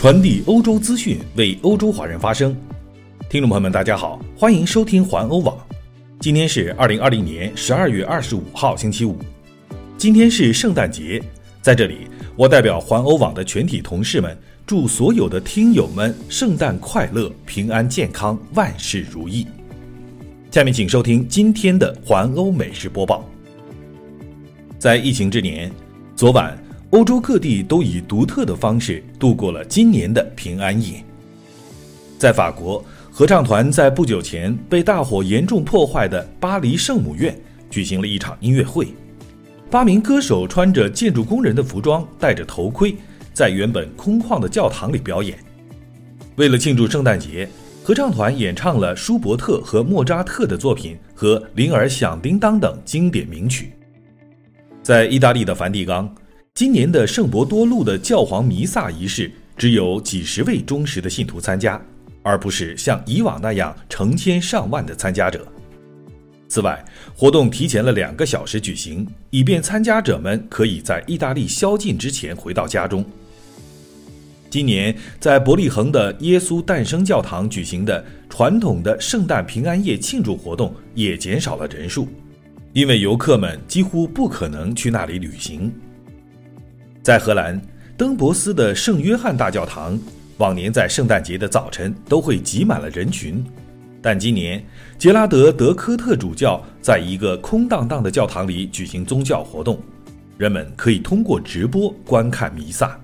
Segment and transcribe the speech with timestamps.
[0.00, 2.56] 传递欧洲资讯，为欧洲华人发声。
[3.28, 5.54] 听众朋友们，大家好，欢迎收听环欧网。
[6.20, 9.18] 今天是二零二零年十二月二十五号，星期五。
[9.98, 11.22] 今天是圣诞节，
[11.60, 14.34] 在这里，我代表环欧网的全体同事们，
[14.64, 19.46] 祝所有的听友们圣诞快乐、平安健康、万事如意。
[20.50, 23.22] 下面请收听今天的环欧美食播报。
[24.78, 25.70] 在疫情之年，
[26.16, 26.56] 昨晚
[26.90, 31.04] 欧洲各地都以独特的方式度过了今年的平安夜。
[32.18, 37.38] 在法国，合唱团在不久前被大火严重破坏的巴黎圣母院
[37.70, 38.88] 举行了一场音乐会。
[39.70, 42.96] 八名歌手穿着建筑工人的服装，戴着头盔，
[43.32, 45.38] 在原本空旷的教堂里表演。
[46.34, 47.48] 为了庆祝圣诞节，
[47.84, 53.72] 合唱团演唱了舒伯特和莫扎特的作品和《铃儿响叮当》等经典名曲。
[54.82, 56.12] 在意大利的梵蒂冈，
[56.60, 61.80] 今年的圣伯多禄的教皇弥撒仪式只有几十位忠实的信徒参加，
[62.22, 65.50] 而不是像以往那样成千上万的参加者。
[66.48, 66.84] 此外，
[67.16, 73.02] 活动提前了两个小时举行，以便参加者们可以在意大利宵禁之前回到家中。
[74.50, 82.06] 今年在伯利恒的耶稣诞生教堂举行的传统的圣诞平安夜庆祝活动也减少了人数。
[82.74, 85.72] 因为游客们几乎不可能去那里旅行。
[87.02, 87.60] 在荷兰
[87.96, 89.98] 登博斯的圣约翰大教堂，
[90.36, 93.42] 往年在圣诞节的早晨都会挤满了人群，
[94.02, 94.62] 但今年
[94.98, 99.80] 杰拉德·德科特主教在一个空荡荡的教堂里举行宗教活动，
[100.36, 102.98] 人们可以通过直播观看弥撒。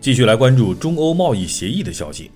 [0.00, 2.30] 继续来关注中欧贸易协议的消息。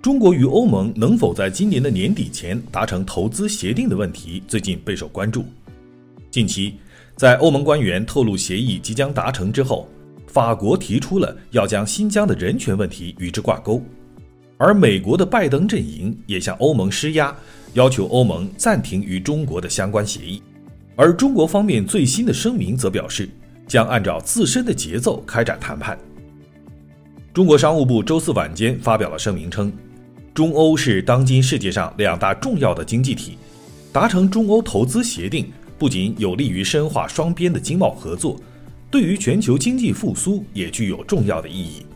[0.00, 5.44] 中国与欧盟能否在今年的年底前达成投资协定的问题，最近备受关注。
[6.30, 6.76] 近期，
[7.20, 9.86] 在欧盟官员透露协议即将达成之后，
[10.26, 13.84] 法国提出了要将新疆的人权问题与之挂钩，
[14.56, 17.36] 而美国的拜登阵营也向欧盟施压，
[17.74, 20.42] 要求欧盟暂停与中国的相关协议。
[20.96, 23.28] 而中国方面最新的声明则表示，
[23.68, 25.98] 将按照自身的节奏开展谈判。
[27.34, 29.70] 中国商务部周四晚间发表了声明称。
[30.32, 33.36] 中欧是当今世界上两大重要的经济体，
[33.92, 38.38] 达成中欧投资协定不仅有利于深化双边的经贸合作，
[38.90, 41.86] 对于全球经济复苏也具有重要的意义。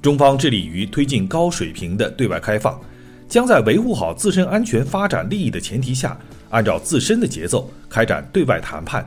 [0.00, 2.80] 中方致力于推进高水平的对外开放，
[3.26, 6.16] 将在维护好自身安全发展利益的前提下，
[6.50, 9.04] 按照自身的节奏开展对外谈判，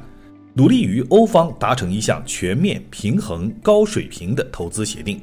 [0.53, 5.21] 努力与欧方达成一项全面、平衡、高水平的投资协定。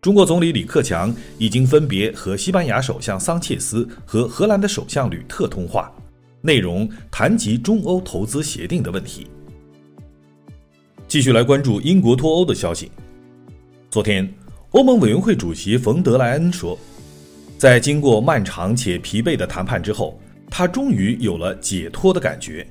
[0.00, 5.90] 中国总理李克强已经分别和西班牙首相桑切斯和荷兰的首相吕特通话，
[6.44, 9.26] 内容谈及中欧投资协定的问题。
[11.08, 12.90] 继续来关注英国脱欧的消息。
[13.90, 14.30] 昨天，
[14.72, 16.78] 欧盟委员会主席冯德莱恩说，
[17.56, 22.66] 在经过漫长且疲惫的谈判之后，他终于有了解脱的感觉。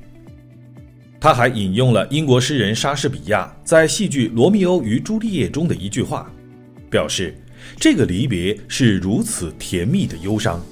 [1.20, 6.32] 他还引用了英国诗人莎士比亚在戏剧《罗密欧与朱丽叶》中的一句话。
[6.92, 7.36] 表示，
[7.78, 10.64] 这个离别是如此甜蜜的忧伤。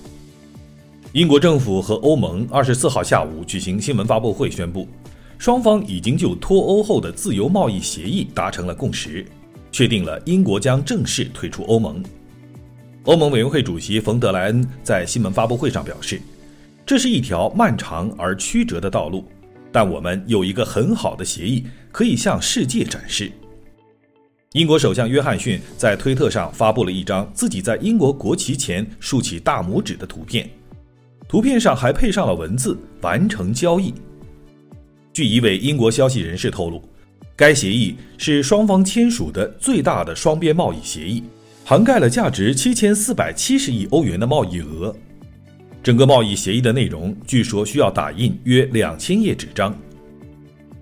[1.13, 4.87] 英国政府和欧盟二十四号下午举行新闻发布会，宣布
[5.37, 9.25] 双方已经就脱欧后的自由贸易协议达成了共识，
[9.73, 12.01] 确定了英国将正式退出欧盟。
[13.03, 16.21] 欧盟委员会主席冯德莱恩在新闻发布会上表示，
[16.85, 19.25] 这是一条漫长而曲折的道路，
[19.69, 23.29] 但我们有一个很好的协议可以向世界展示。
[24.53, 30.49] 英国首相约翰逊在推特上发布了一张自己在英国国旗前竖起大拇指的图片，
[31.31, 33.93] 图片上还配上了文字“完成交易”。
[35.13, 36.83] 据一位英国消息人士透露，
[37.37, 41.23] 该协议是双方签署的最大的双边贸易协议，
[41.63, 44.93] 涵盖了价值七千四百七十亿欧元的贸易额。
[45.81, 49.73] 整个贸易协议的内容据说需要打印约两千页纸张。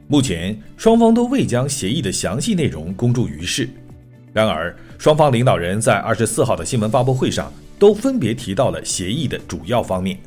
[0.08, 3.70] 目前双方都未将协议的详细内容公诸于世。
[4.34, 10.18] 然而，双方领导人在二十四号的新闻发布会上都分别提到了协议的主要方面。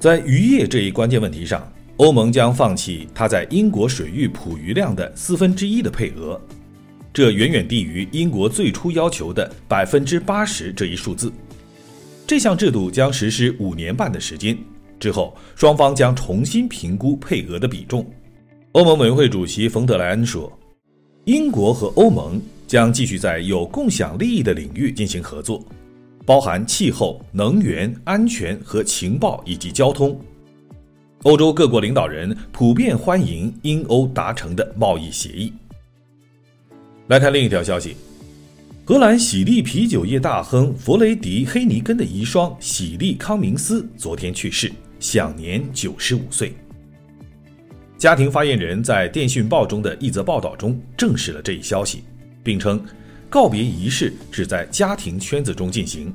[0.00, 6.40] 在渔业这一关键问题上，欧盟将放弃它在英国水域捕鱼量的四分之一的配额，
[7.12, 11.30] 这远远低于英国最初要求的百分之八十这一数字。
[12.26, 14.56] 这项制度将实施五年半的时间，
[14.98, 18.10] 之后双方将重新评估配额的比重。
[18.72, 20.50] 欧盟委员会主席冯德莱恩说
[21.26, 25.62] ：“英国和欧盟将继续在有共享利益的领域进行合作，
[26.30, 30.16] 包含气候、能源、安全和情报以及交通。
[31.24, 35.52] 欧洲各国领导人普遍欢迎英欧达成的贸易协议。”
[37.10, 37.96] 来看另一条消息，
[38.84, 46.54] 荷兰喜力啤酒业大亨弗雷迪·黑尼根的遗孀喜力·康明斯昨天去世，享年九十五岁。
[47.98, 52.04] 家庭发言人在电讯报中的一则报道中证实了这一消息，
[52.44, 52.80] 并称
[53.30, 56.12] 告别仪式只在家庭圈子中进行。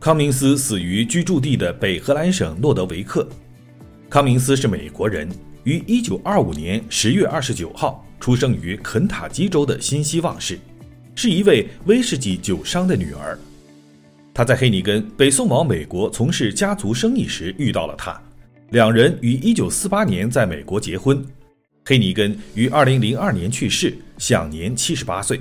[0.00, 3.28] 康明斯死于居住地的北荷兰省诺德维克。
[4.08, 5.28] 康明斯是美国人，
[5.64, 10.58] 于1925年10月29号出生于肯塔基州的新希望市，
[11.14, 13.38] 是一位威士忌酒商的女儿。
[14.32, 18.18] 他在黑尼根被送往美国从事家族生意时遇到了他。
[18.70, 21.22] 两人于1948年在美国结婚，
[21.84, 25.38] 黑尼根于2002年去世，享年78岁。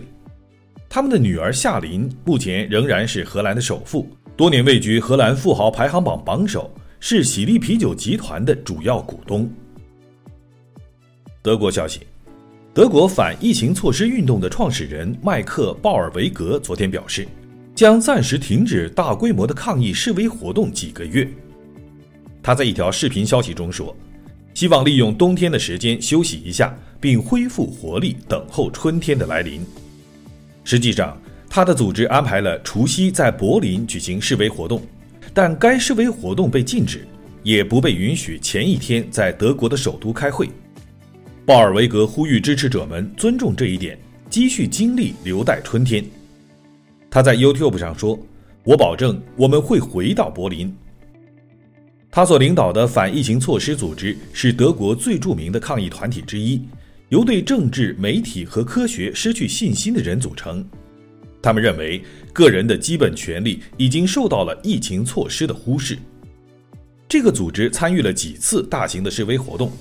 [0.89, 9.47] 他们的女儿夏琳目前仍然是荷兰的首富，多年位居荷兰富豪排行榜榜首，是喜力啤酒集团的主要股东。
[11.43, 12.01] 德国消息，
[12.73, 17.27] 德国反疫情措施运动的创始人麦克鲍尔维格昨天表示，
[17.75, 21.29] 将暂时停止大规模的抗议示威活动几个月。
[22.41, 23.95] 他在一条视频消息中说
[24.55, 29.63] ：“希望利用冬天的时间休息一下，并恢复活力，等候春天的来临。”
[30.69, 31.19] 实际上，
[31.49, 34.79] 他的组织安排了除夕在柏林举行示威活动，
[35.33, 37.07] 但该示威活动被禁止，
[37.41, 40.47] 也不被允许前一天在德国的首都开会。
[41.43, 43.97] 鲍尔维格呼吁支持者们尊重这一点，
[44.29, 46.05] 积蓄精力留待春天。
[47.09, 48.19] 他在 YouTube 上说
[48.63, 50.71] ：“我保证我们会回到柏林。”
[52.11, 56.61] 他所领导的反疫情措施组织是德国最著名的抗议团体之一，
[57.09, 60.63] 由对政治、媒体和科学失去信心的人组成。
[61.41, 62.01] 他们认为，
[62.31, 65.97] 个人的基本权利已经受到了疫情措施的忽视。
[67.07, 69.71] 这个组织参与了几次大型的示威活动，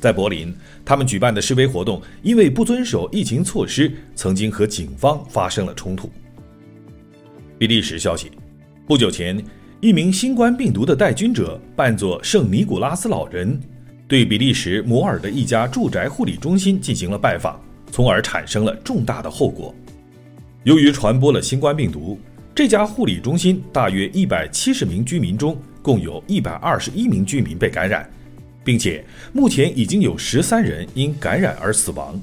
[0.00, 0.52] 在柏林，
[0.84, 6.10] 他们举办的示威活动因为不遵守疫情措施，曾经和警方发生了冲突。
[7.56, 8.30] 比利时消息，
[8.86, 9.42] 不久前。
[9.80, 13.60] 一名新冠病毒的带菌者扮作圣尼古拉斯老人，
[14.06, 17.58] 对比利时摩尔的一家住宅护理中心进行了拜访，
[17.90, 19.74] 从而产生了重大的后果。
[20.64, 22.18] 由于传播了新冠病毒，
[22.54, 28.08] 这家护理中心大约一百七十名居民中，共有一百二十一名居民被感染，
[28.62, 32.20] 并且目前已经有十三人因感染而死亡。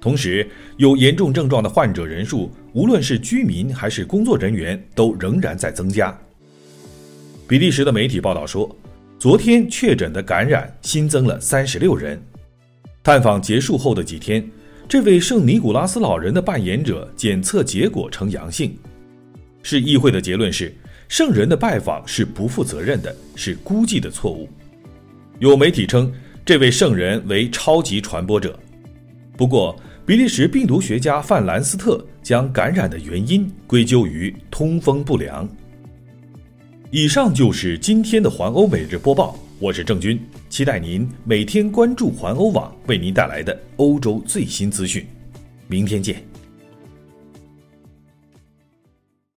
[0.00, 6.16] 同时，有严重症状的患者人数，无论是居民还是工作人员，都仍然在增加。
[7.48, 8.76] 比利时的媒体报道说，
[9.24, 12.22] 昨天确诊的感染新增了三十六人。
[13.02, 14.46] 探访结束后的几天，
[14.86, 18.76] 这位圣尼古拉斯老人的扮演者检测结果呈阳性。
[19.62, 20.76] 市议会的结论是，
[21.08, 24.46] 圣人的拜访是不负责任的，是估计的错误。
[25.38, 26.12] 有媒体称，
[26.44, 28.60] 这位圣人为超级传播者。
[29.38, 29.74] 不过，
[30.04, 35.48] 比利时病毒学家范兰斯特将感染的原因归咎于通风不良。
[36.96, 40.16] 以上就是今天的环欧每日播报，我是郑军，
[40.48, 45.04] 期待您每天关注环欧网为您带来的欧洲最新资讯，
[45.66, 46.22] 明天见。